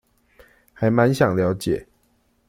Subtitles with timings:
[0.73, 1.87] 還滿想了解